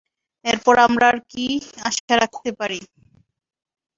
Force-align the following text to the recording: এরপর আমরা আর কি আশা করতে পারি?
এরপর 0.45 0.75
আমরা 0.87 1.05
আর 1.11 1.17
কি 1.31 1.45
আশা 1.87 2.03
করতে 2.25 2.51
পারি? 2.59 2.79